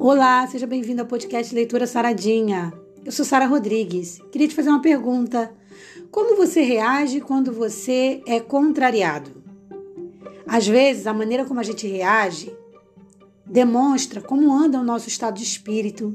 [0.00, 2.72] Olá, seja bem-vindo ao podcast Leitura Saradinha.
[3.04, 4.20] Eu sou Sara Rodrigues.
[4.30, 5.52] Queria te fazer uma pergunta.
[6.08, 9.42] Como você reage quando você é contrariado?
[10.46, 12.56] Às vezes, a maneira como a gente reage
[13.44, 16.14] demonstra como anda o nosso estado de espírito.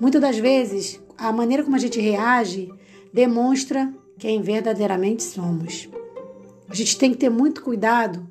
[0.00, 2.72] Muitas das vezes, a maneira como a gente reage
[3.12, 5.90] demonstra quem verdadeiramente somos.
[6.70, 8.26] A gente tem que ter muito cuidado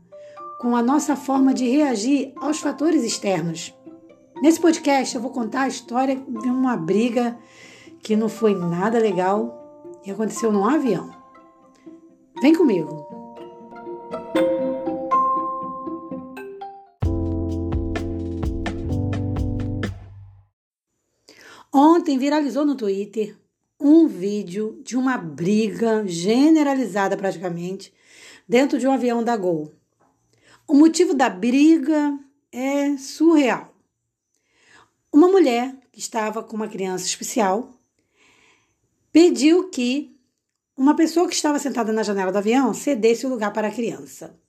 [0.60, 3.72] com a nossa forma de reagir aos fatores externos.
[4.42, 7.38] Nesse podcast eu vou contar a história de uma briga
[8.02, 11.14] que não foi nada legal e aconteceu num avião.
[12.42, 13.06] Vem comigo.
[21.74, 23.38] Ontem viralizou no Twitter
[23.78, 27.94] um vídeo de uma briga generalizada praticamente
[28.48, 29.74] dentro de um avião da Gol.
[30.66, 32.18] O motivo da briga
[32.54, 33.79] é surreal.
[35.12, 37.80] Uma mulher que estava com uma criança especial
[39.12, 40.16] pediu que
[40.78, 44.40] uma pessoa que estava sentada na janela do avião cedesse o lugar para a criança.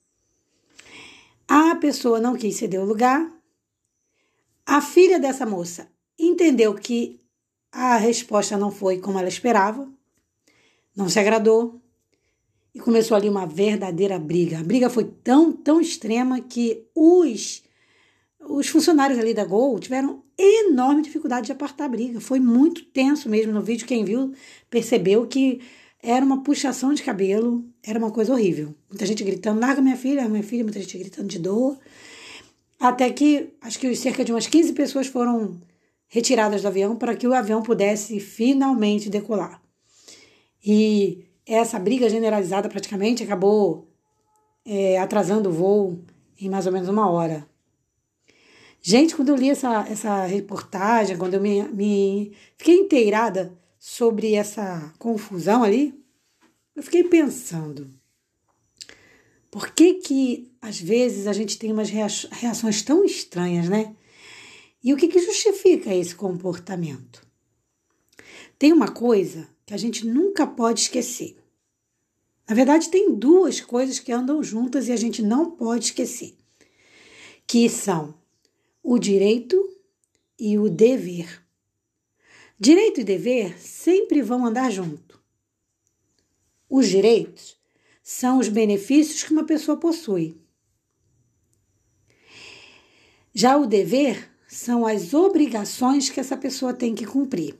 [1.47, 3.29] A pessoa não quis ceder o lugar.
[4.65, 7.19] A filha dessa moça entendeu que
[7.71, 9.91] a resposta não foi como ela esperava,
[10.95, 11.81] não se agradou
[12.73, 14.59] e começou ali uma verdadeira briga.
[14.59, 17.63] A briga foi tão, tão extrema que os
[18.47, 22.19] os funcionários ali da Gol tiveram enorme dificuldade de apartar a briga.
[22.19, 23.87] Foi muito tenso mesmo no vídeo.
[23.87, 24.33] Quem viu
[24.69, 25.61] percebeu que
[26.01, 28.73] era uma puxação de cabelo, era uma coisa horrível.
[28.89, 31.77] Muita gente gritando, larga minha filha, minha filha, muita gente gritando de dor.
[32.79, 35.59] Até que acho que cerca de umas 15 pessoas foram
[36.07, 39.61] retiradas do avião para que o avião pudesse finalmente decolar.
[40.65, 43.87] E essa briga generalizada praticamente acabou
[44.65, 45.99] é, atrasando o voo
[46.39, 47.47] em mais ou menos uma hora.
[48.83, 54.91] Gente, quando eu li essa, essa reportagem, quando eu me, me fiquei inteirada sobre essa
[54.97, 55.93] confusão ali,
[56.75, 57.93] eu fiquei pensando,
[59.51, 63.95] por que que às vezes a gente tem umas reações tão estranhas, né?
[64.83, 67.21] E o que, que justifica esse comportamento?
[68.57, 71.37] Tem uma coisa que a gente nunca pode esquecer.
[72.49, 76.35] Na verdade, tem duas coisas que andam juntas e a gente não pode esquecer,
[77.45, 78.20] que são
[78.83, 79.67] o direito
[80.39, 81.45] e o dever.
[82.59, 85.21] Direito e dever sempre vão andar junto.
[86.69, 87.57] Os direitos
[88.01, 90.39] são os benefícios que uma pessoa possui.
[93.33, 97.57] Já o dever são as obrigações que essa pessoa tem que cumprir.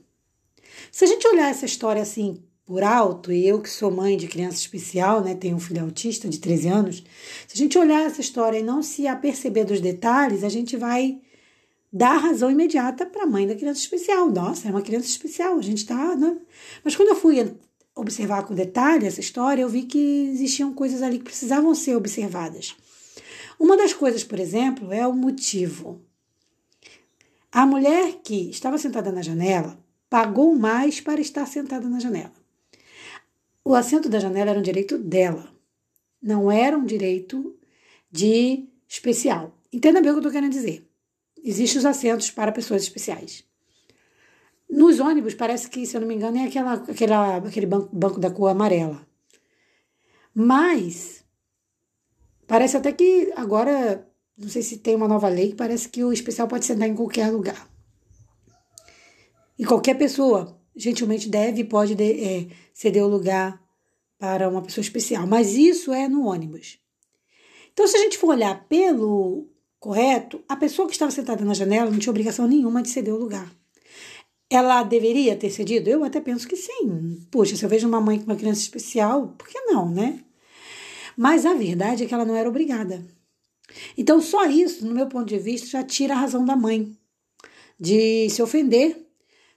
[0.90, 4.28] Se a gente olhar essa história assim por alto, e eu que sou mãe de
[4.28, 7.04] criança especial, né, tenho um filho autista de 13 anos,
[7.46, 11.20] se a gente olhar essa história e não se aperceber dos detalhes, a gente vai
[11.92, 14.30] dar razão imediata para a mãe da criança especial.
[14.30, 16.16] Nossa, é uma criança especial, a gente está.
[16.16, 16.38] Né?
[16.82, 17.54] Mas quando eu fui
[17.94, 22.74] observar com detalhe essa história, eu vi que existiam coisas ali que precisavam ser observadas.
[23.58, 26.00] Uma das coisas, por exemplo, é o motivo.
[27.50, 29.78] A mulher que estava sentada na janela
[30.08, 32.41] pagou mais para estar sentada na janela.
[33.64, 35.48] O assento da janela era um direito dela,
[36.20, 37.56] não era um direito
[38.10, 39.56] de especial.
[39.72, 40.88] Entenda bem o que eu estou querendo dizer.
[41.42, 43.44] Existem os assentos para pessoas especiais.
[44.68, 48.18] Nos ônibus, parece que, se eu não me engano, é aquela, aquela, aquele banco, banco
[48.18, 49.06] da cor amarela.
[50.34, 51.24] Mas,
[52.46, 56.48] parece até que agora, não sei se tem uma nova lei, parece que o especial
[56.48, 57.68] pode sentar em qualquer lugar.
[59.58, 63.60] E qualquer pessoa gentilmente deve e pode de, é, ceder o lugar
[64.18, 65.26] para uma pessoa especial.
[65.26, 66.78] Mas isso é no ônibus.
[67.72, 69.48] Então, se a gente for olhar pelo
[69.80, 73.18] correto, a pessoa que estava sentada na janela não tinha obrigação nenhuma de ceder o
[73.18, 73.50] lugar.
[74.48, 75.88] Ela deveria ter cedido?
[75.88, 77.26] Eu até penso que sim.
[77.30, 80.22] Puxa, se eu vejo uma mãe com uma criança especial, por que não, né?
[81.16, 83.04] Mas a verdade é que ela não era obrigada.
[83.96, 86.96] Então, só isso, no meu ponto de vista, já tira a razão da mãe
[87.80, 88.96] de se ofender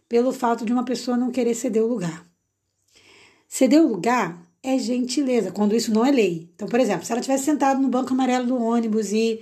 [0.07, 2.25] pelo fato de uma pessoa não querer ceder o lugar.
[3.47, 6.49] Ceder o lugar é gentileza, quando isso não é lei.
[6.55, 9.41] Então, por exemplo, se ela tivesse sentado no banco amarelo do ônibus e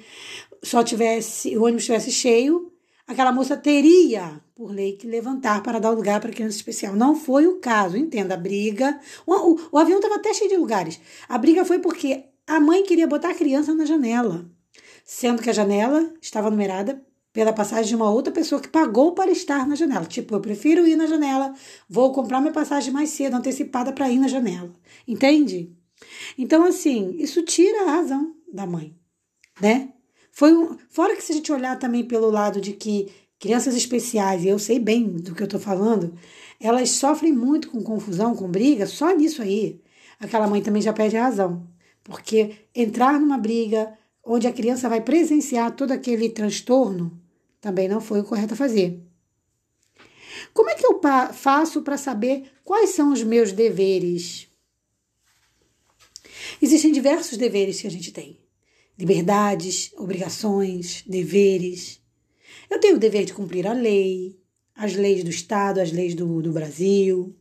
[0.62, 2.72] só tivesse, o ônibus estivesse cheio,
[3.08, 6.96] aquela moça teria, por lei, que levantar para dar lugar para criança especial.
[6.96, 9.00] Não foi o caso, entenda, a briga.
[9.26, 11.00] O, o, o avião estava até cheio de lugares.
[11.28, 14.46] A briga foi porque a mãe queria botar a criança na janela,
[15.06, 17.02] sendo que a janela estava numerada
[17.34, 20.06] pela passagem de uma outra pessoa que pagou para estar na janela.
[20.06, 21.54] Tipo, eu prefiro ir na janela,
[21.90, 24.72] vou comprar minha passagem mais cedo, antecipada para ir na janela.
[25.08, 25.76] Entende?
[26.38, 28.96] Então, assim, isso tira a razão da mãe,
[29.60, 29.90] né?
[30.32, 34.44] Foi um, fora que se a gente olhar também pelo lado de que crianças especiais,
[34.44, 36.14] e eu sei bem do que eu estou falando,
[36.60, 39.82] elas sofrem muito com confusão, com briga, só nisso aí.
[40.20, 41.68] Aquela mãe também já perde a razão.
[42.04, 43.94] Porque entrar numa briga
[44.24, 47.23] onde a criança vai presenciar todo aquele transtorno
[47.64, 49.02] também não foi o correto a fazer.
[50.54, 51.00] Como é que eu
[51.32, 54.50] faço para saber quais são os meus deveres?
[56.62, 58.38] Existem diversos deveres que a gente tem:
[59.00, 62.02] liberdades, obrigações, deveres.
[62.70, 64.38] Eu tenho o dever de cumprir a lei,
[64.76, 67.34] as leis do Estado, as leis do, do Brasil.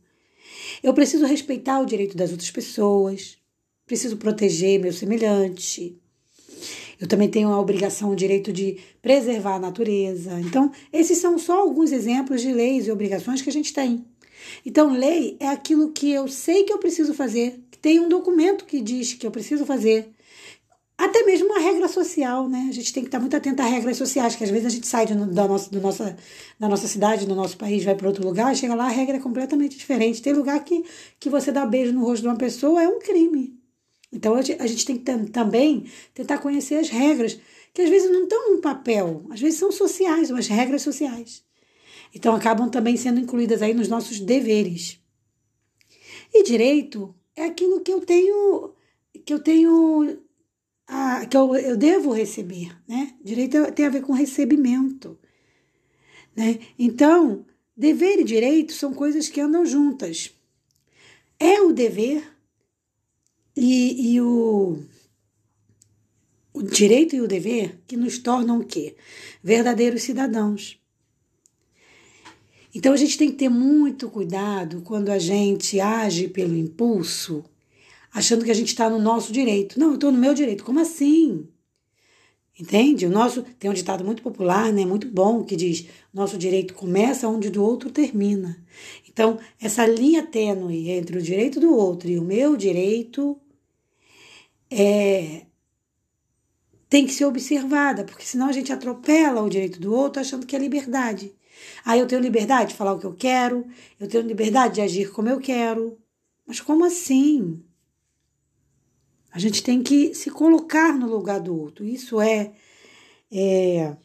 [0.81, 3.37] Eu preciso respeitar o direito das outras pessoas,
[3.85, 6.01] preciso proteger meu semelhante.
[7.03, 10.39] Eu também tenho a obrigação, o direito de preservar a natureza.
[10.39, 14.05] Então, esses são só alguns exemplos de leis e obrigações que a gente tem.
[14.65, 18.63] Então, lei é aquilo que eu sei que eu preciso fazer, que tem um documento
[18.63, 20.11] que diz que eu preciso fazer.
[20.97, 22.67] Até mesmo uma regra social, né?
[22.69, 24.87] A gente tem que estar muito atento a regras sociais, que às vezes a gente
[24.87, 26.15] sai de, da, nossa, do nossa,
[26.57, 29.19] da nossa cidade, do nosso país, vai para outro lugar, chega lá, a regra é
[29.19, 30.21] completamente diferente.
[30.21, 30.85] Tem lugar que,
[31.19, 33.61] que você dá beijo no rosto de uma pessoa é um crime.
[34.13, 37.39] Então a gente tem que também tentar conhecer as regras,
[37.73, 41.43] que às vezes não estão no papel, às vezes são sociais, umas regras sociais.
[42.13, 44.99] Então acabam também sendo incluídas aí nos nossos deveres.
[46.31, 48.73] E direito é aquilo que eu tenho
[49.25, 50.19] que eu tenho
[50.87, 53.15] a, que eu, eu devo receber, né?
[53.23, 55.17] Direito tem a ver com recebimento,
[56.35, 56.59] né?
[56.77, 57.45] Então,
[57.75, 60.35] dever e direito são coisas que andam juntas.
[61.39, 62.32] É o dever
[63.55, 64.77] e, e o,
[66.53, 68.95] o direito e o dever que nos tornam o quê?
[69.43, 70.79] Verdadeiros cidadãos.
[72.75, 77.45] Então a gente tem que ter muito cuidado quando a gente age pelo impulso,
[78.11, 79.79] achando que a gente está no nosso direito.
[79.79, 80.63] Não, eu estou no meu direito.
[80.63, 81.47] Como assim?
[82.59, 83.05] Entende?
[83.07, 87.27] O nosso tem um ditado muito popular, né, muito bom, que diz: nosso direito começa
[87.27, 88.63] onde do outro termina.
[89.09, 93.39] Então, essa linha tênue entre o direito do outro e o meu direito
[94.73, 95.45] é,
[96.89, 100.55] tem que ser observada, porque senão a gente atropela o direito do outro achando que
[100.55, 101.33] é liberdade.
[101.85, 103.65] Aí eu tenho liberdade de falar o que eu quero,
[103.99, 105.97] eu tenho liberdade de agir como eu quero.
[106.45, 107.63] Mas como assim?
[109.31, 111.85] A gente tem que se colocar no lugar do outro.
[111.85, 112.53] Isso é,
[113.31, 113.95] é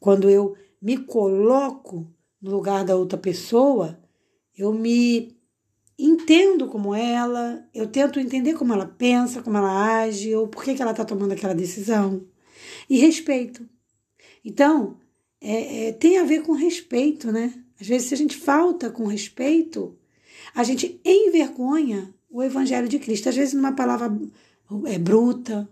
[0.00, 4.00] quando eu me coloco no lugar da outra pessoa,
[4.56, 5.36] eu me
[6.04, 10.74] entendo como ela, eu tento entender como ela pensa, como ela age, ou por que,
[10.74, 12.24] que ela está tomando aquela decisão.
[12.90, 13.66] E respeito.
[14.44, 14.96] Então,
[15.40, 17.54] é, é, tem a ver com respeito, né?
[17.80, 19.96] Às vezes, se a gente falta com respeito,
[20.54, 23.28] a gente envergonha o Evangelho de Cristo.
[23.28, 24.12] Às vezes, numa palavra
[24.86, 25.68] é, bruta,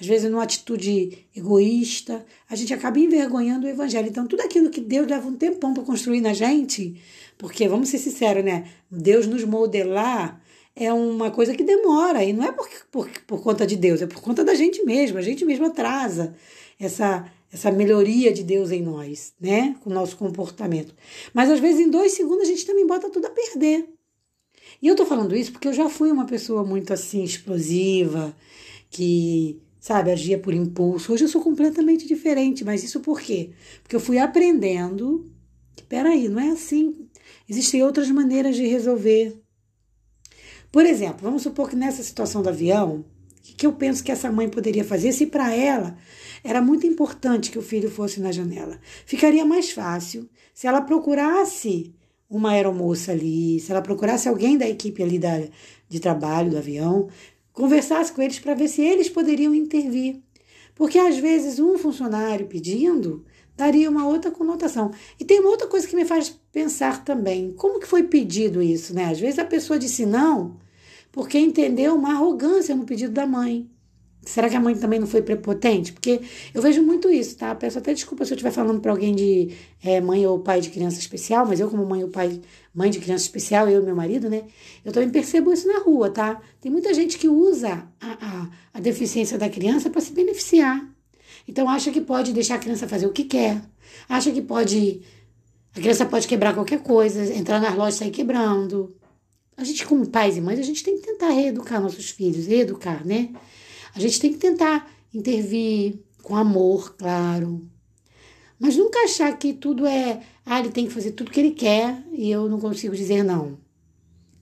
[0.00, 4.08] às vezes, numa atitude egoísta, a gente acaba envergonhando o Evangelho.
[4.08, 7.00] Então, tudo aquilo que Deus leva um tempão para construir na gente,
[7.42, 8.68] porque, vamos ser sinceros, né?
[8.88, 10.40] Deus nos modelar
[10.76, 14.06] é uma coisa que demora, e não é por, por, por conta de Deus, é
[14.06, 15.18] por conta da gente mesmo.
[15.18, 16.36] A gente mesmo atrasa
[16.78, 19.74] essa, essa melhoria de Deus em nós, né?
[19.82, 20.94] Com o nosso comportamento.
[21.34, 23.88] Mas às vezes em dois segundos a gente também bota tudo a perder.
[24.80, 28.36] E eu tô falando isso porque eu já fui uma pessoa muito assim, explosiva,
[28.88, 31.12] que, sabe, agia por impulso.
[31.12, 33.50] Hoje eu sou completamente diferente, mas isso por quê?
[33.82, 35.28] Porque eu fui aprendendo
[35.74, 37.08] que, peraí, não é assim
[37.48, 39.40] Existem outras maneiras de resolver.
[40.70, 43.04] Por exemplo, vamos supor que nessa situação do avião,
[43.50, 45.96] o que eu penso que essa mãe poderia fazer se para ela
[46.42, 48.80] era muito importante que o filho fosse na janela?
[49.04, 51.94] Ficaria mais fácil se ela procurasse
[52.28, 55.42] uma aeromoça ali, se ela procurasse alguém da equipe ali da,
[55.88, 57.08] de trabalho do avião,
[57.52, 60.20] conversasse com eles para ver se eles poderiam intervir.
[60.74, 63.24] Porque às vezes um funcionário pedindo
[63.56, 64.90] daria uma outra conotação.
[65.18, 68.94] E tem uma outra coisa que me faz pensar também, como que foi pedido isso,
[68.94, 69.06] né?
[69.06, 70.56] Às vezes a pessoa disse não
[71.12, 73.68] porque entendeu uma arrogância no pedido da mãe.
[74.24, 75.92] Será que a mãe também não foi prepotente?
[75.92, 76.20] Porque
[76.54, 77.54] eu vejo muito isso, tá?
[77.54, 79.50] Peço até desculpa se eu estiver falando para alguém de
[79.82, 82.40] é, mãe ou pai de criança especial, mas eu, como mãe ou pai,
[82.72, 84.44] mãe de criança especial, eu e meu marido, né?
[84.84, 86.40] Eu também percebo isso na rua, tá?
[86.60, 90.88] Tem muita gente que usa a, a, a deficiência da criança para se beneficiar.
[91.46, 93.60] Então acha que pode deixar a criança fazer o que quer.
[94.08, 95.02] Acha que pode.
[95.74, 98.94] A criança pode quebrar qualquer coisa, entrar nas lojas e sair quebrando.
[99.56, 103.06] A gente, como pais e mães, a gente tem que tentar reeducar nossos filhos, reeducar,
[103.06, 103.30] né?
[103.94, 107.68] A gente tem que tentar intervir com amor, claro.
[108.58, 110.22] Mas nunca achar que tudo é.
[110.46, 113.58] Ah, ele tem que fazer tudo que ele quer e eu não consigo dizer não.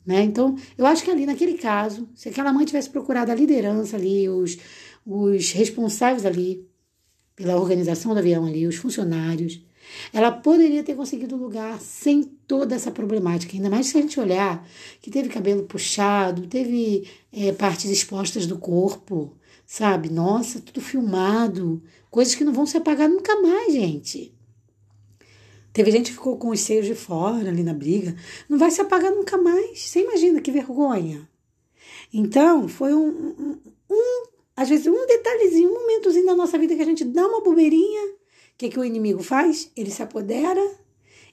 [0.05, 0.23] Né?
[0.23, 4.29] Então, eu acho que ali naquele caso, se aquela mãe tivesse procurado a liderança ali,
[4.29, 4.59] os,
[5.07, 6.67] os responsáveis ali,
[7.41, 9.63] pela organização do avião ali, os funcionários,
[10.13, 13.55] ela poderia ter conseguido lugar sem toda essa problemática.
[13.57, 14.69] Ainda mais se a gente olhar
[15.01, 19.35] que teve cabelo puxado, teve é, partes expostas do corpo,
[19.67, 20.11] sabe?
[20.11, 21.83] Nossa, tudo filmado.
[22.11, 24.35] Coisas que não vão se apagar nunca mais, gente.
[25.73, 28.15] Teve gente que ficou com os seios de fora ali na briga.
[28.51, 29.81] Não vai se apagar nunca mais.
[29.81, 31.27] Você imagina que vergonha.
[32.13, 34.30] Então, foi um, um, um
[34.61, 38.21] às vezes, um detalhezinho, um momentozinho da nossa vida que a gente dá uma bobeirinha
[38.61, 39.71] que, que o inimigo faz?
[39.75, 40.63] Ele se apodera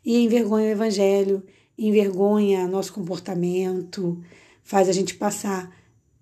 [0.05, 1.43] e envergonha o evangelho,
[1.77, 4.23] envergonha nosso comportamento,
[4.63, 5.75] faz a gente passar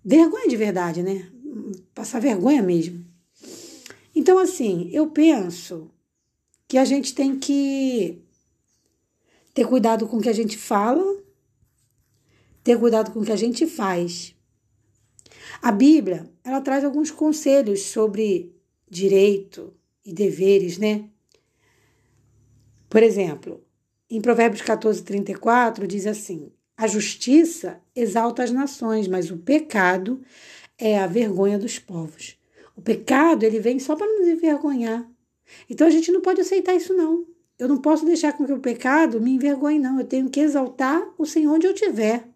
[0.04, 1.32] vergonha de verdade, né?
[1.94, 3.06] Passar vergonha mesmo.
[4.16, 5.92] Então, assim, eu penso
[6.68, 8.24] que a gente tem que
[9.54, 11.24] ter cuidado com o que a gente fala,
[12.64, 14.35] ter cuidado com o que a gente faz.
[15.62, 18.56] A Bíblia, ela traz alguns conselhos sobre
[18.90, 19.74] direito,
[20.06, 21.10] e deveres, né?
[22.88, 23.64] Por exemplo,
[24.10, 30.22] em Provérbios 14, 34, diz assim: A justiça exalta as nações, mas o pecado
[30.78, 32.38] é a vergonha dos povos.
[32.76, 35.10] O pecado, ele vem só para nos envergonhar.
[35.70, 37.26] Então a gente não pode aceitar isso, não.
[37.58, 40.00] Eu não posso deixar com que o pecado me envergonhe, não.
[40.00, 42.28] Eu tenho que exaltar o Senhor onde eu estiver.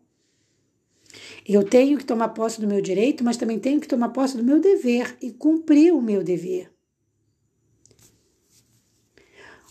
[1.52, 4.44] Eu tenho que tomar posse do meu direito, mas também tenho que tomar posse do
[4.44, 6.72] meu dever e cumprir o meu dever.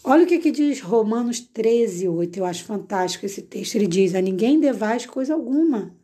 [0.03, 2.37] Olha o que, que diz Romanos 13, 8.
[2.37, 3.77] Eu acho fantástico esse texto.
[3.77, 5.97] Ele diz: A ninguém devais coisa alguma,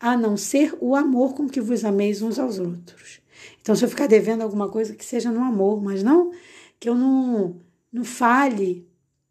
[0.00, 3.20] a não ser o amor com que vos ameis uns aos outros.
[3.60, 6.32] Então, se eu ficar devendo alguma coisa, que seja no amor, mas não
[6.78, 7.60] que eu não,
[7.92, 8.88] não fale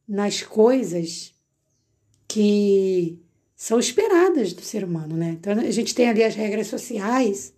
[0.08, 1.34] nas coisas
[2.27, 3.19] que
[3.59, 5.31] são esperadas do ser humano, né?
[5.37, 7.53] Então, a gente tem ali as regras sociais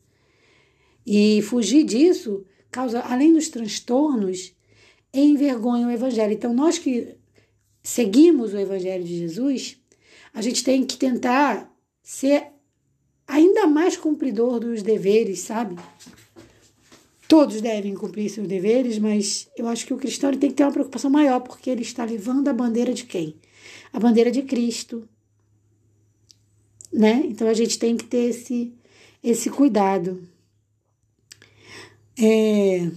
[1.05, 4.51] e fugir disso causa, além dos transtornos,
[5.13, 6.33] envergonham o Evangelho.
[6.33, 7.15] Então, nós que
[7.83, 9.77] seguimos o Evangelho de Jesus,
[10.33, 12.47] a gente tem que tentar ser
[13.27, 15.75] ainda mais cumpridor dos deveres, sabe?
[17.27, 20.71] Todos devem cumprir seus deveres, mas eu acho que o cristão tem que ter uma
[20.71, 23.35] preocupação maior, porque ele está levando a bandeira de quem?
[23.93, 25.07] A bandeira de Cristo.
[26.91, 27.23] Né?
[27.25, 28.73] Então a gente tem que ter esse,
[29.23, 30.21] esse cuidado.
[32.19, 32.89] É.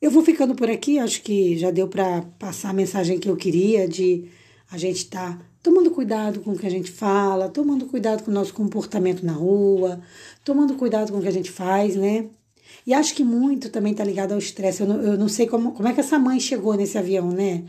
[0.00, 3.36] Eu vou ficando por aqui, acho que já deu para passar a mensagem que eu
[3.36, 4.28] queria de
[4.70, 8.30] a gente estar tá tomando cuidado com o que a gente fala, tomando cuidado com
[8.30, 10.00] o nosso comportamento na rua,
[10.44, 12.26] tomando cuidado com o que a gente faz, né?
[12.86, 14.80] E acho que muito também tá ligado ao estresse.
[14.82, 17.64] Eu não, eu não sei como, como é que essa mãe chegou nesse avião, né?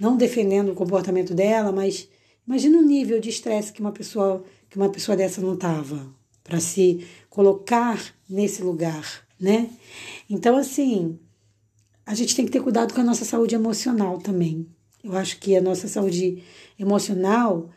[0.00, 2.08] Não defendendo o comportamento dela, mas
[2.46, 6.06] imagina o nível de estresse que uma pessoa que uma pessoa dessa não tava
[6.42, 9.04] para se colocar nesse lugar,
[9.38, 9.70] né?
[10.28, 11.18] Então assim,
[12.06, 14.66] a gente tem que ter cuidado com a nossa saúde emocional também.
[15.04, 16.42] Eu acho que a nossa saúde
[16.78, 17.70] emocional,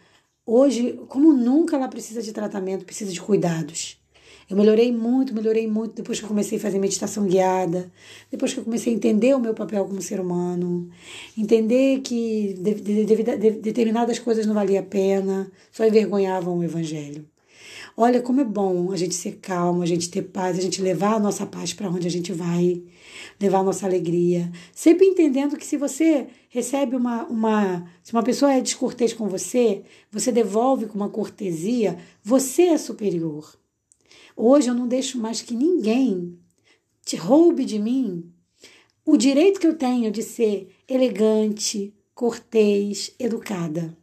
[0.45, 3.97] hoje, como nunca, ela precisa de tratamento, precisa de cuidados.
[4.47, 7.91] Eu melhorei muito, melhorei muito depois que eu comecei a fazer meditação guiada,
[8.29, 10.87] depois que eu comecei a entender o meu papel como ser humano,
[11.35, 17.25] entender que de, de, de, determinadas coisas não valiam a pena, só envergonhavam o evangelho.
[17.97, 21.15] Olha como é bom a gente ser calmo, a gente ter paz, a gente levar
[21.15, 22.83] a nossa paz para onde a gente vai,
[23.39, 24.51] levar a nossa alegria.
[24.73, 27.89] Sempre entendendo que se você recebe uma, uma.
[28.03, 33.57] Se uma pessoa é descortês com você, você devolve com uma cortesia, você é superior.
[34.35, 36.37] Hoje eu não deixo mais que ninguém
[37.03, 38.31] te roube de mim
[39.05, 43.95] o direito que eu tenho de ser elegante, cortês, educada.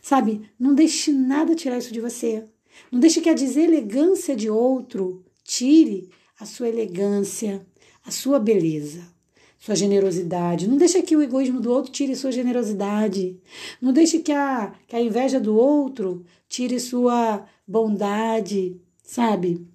[0.00, 0.42] Sabe?
[0.58, 2.44] Não deixe nada tirar isso de você.
[2.90, 7.66] Não deixe que a deselegância de outro tire a sua elegância,
[8.04, 9.02] a sua beleza,
[9.58, 10.68] sua generosidade.
[10.68, 13.38] Não deixe que o egoísmo do outro tire sua generosidade.
[13.82, 19.66] Não deixe que a, que a inveja do outro tire sua bondade, sabe?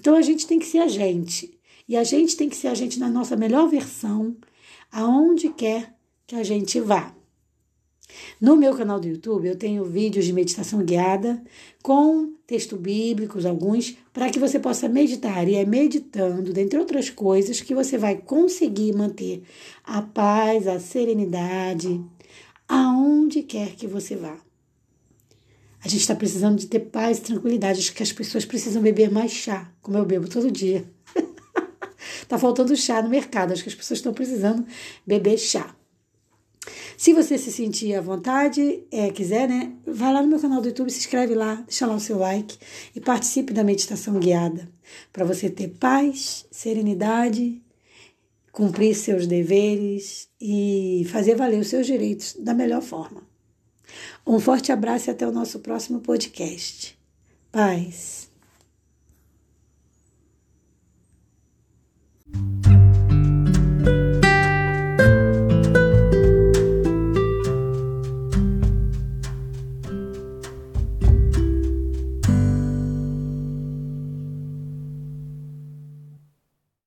[0.00, 1.60] Então a gente tem que ser a gente.
[1.86, 4.34] E a gente tem que ser a gente na nossa melhor versão,
[4.90, 5.94] aonde quer
[6.26, 7.14] que a gente vá.
[8.40, 11.42] No meu canal do YouTube eu tenho vídeos de meditação guiada
[11.82, 15.46] com textos bíblicos, alguns, para que você possa meditar.
[15.46, 19.42] E é meditando, dentre outras coisas, que você vai conseguir manter
[19.84, 22.02] a paz, a serenidade,
[22.66, 24.43] aonde quer que você vá.
[25.84, 27.80] A gente está precisando de ter paz e tranquilidade.
[27.80, 30.82] Acho que as pessoas precisam beber mais chá, como eu bebo todo dia.
[32.26, 33.52] tá faltando chá no mercado.
[33.52, 34.66] Acho que as pessoas estão precisando
[35.06, 35.76] beber chá.
[36.96, 39.74] Se você se sentir à vontade, é, quiser, né?
[39.86, 42.56] Vai lá no meu canal do YouTube, se inscreve lá, deixa lá o seu like
[42.96, 44.66] e participe da meditação guiada.
[45.12, 47.60] Para você ter paz, serenidade,
[48.50, 53.33] cumprir seus deveres e fazer valer os seus direitos da melhor forma.
[54.26, 56.98] Um forte abraço e até o nosso próximo podcast.
[57.52, 58.33] Paz.